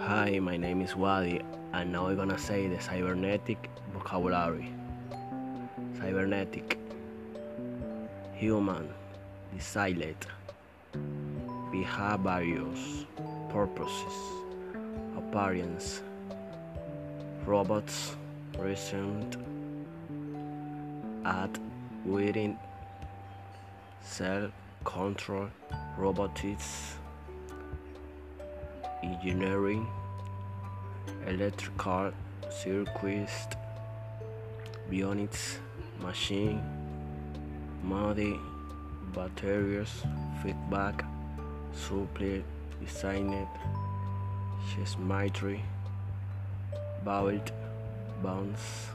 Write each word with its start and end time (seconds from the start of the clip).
Hi, 0.00 0.38
my 0.40 0.56
name 0.56 0.80
is 0.80 0.96
Wadi, 0.96 1.40
and 1.72 1.92
now 1.92 2.08
I'm 2.08 2.16
gonna 2.16 2.38
say 2.38 2.66
the 2.66 2.80
cybernetic 2.80 3.70
vocabulary. 3.92 4.72
Cybernetic, 5.98 6.78
human, 8.34 8.88
decided, 9.54 10.16
various 11.70 13.04
purposes, 13.50 14.14
appearance, 15.16 16.02
robots, 17.44 18.16
recent, 18.58 19.36
at, 21.24 21.58
within, 22.04 22.58
self 24.00 24.50
control, 24.84 25.48
robotics 25.96 26.94
engineering, 29.02 29.86
electrical 31.26 32.12
circuits, 32.50 33.46
bionics, 34.90 35.58
machine, 36.00 36.60
muddy, 37.82 38.38
batteries, 39.14 40.02
feedback, 40.42 41.04
supply, 41.72 42.42
designed, 42.84 43.46
geometry, 44.74 45.62
build, 47.04 47.52
bounce, 48.22 48.88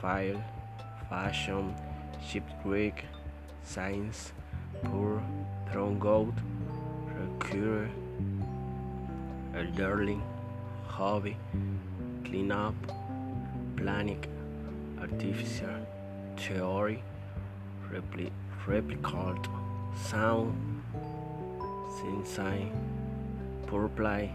file, 0.00 0.42
fashion, 1.08 1.74
ship 2.26 2.44
Greek, 2.62 3.04
science, 3.62 4.32
poor, 4.84 5.22
gold, 5.98 6.34
recur 7.18 7.88
elderly, 9.56 10.18
hobby, 10.86 11.36
cleanup, 12.24 12.74
planning, 13.76 14.24
artificial, 15.00 15.86
theory, 16.36 17.02
repli- 17.90 18.32
replicate, 18.66 19.46
sound, 19.96 20.82
sensei, 21.98 22.70
purple, 23.66 24.28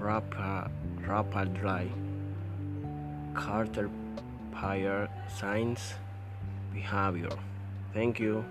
rapid, 0.00 1.54
dry, 1.54 1.86
Carter, 3.34 3.90
Pyre, 4.50 5.08
science, 5.28 5.94
behavior. 6.72 7.36
Thank 7.92 8.18
you. 8.18 8.44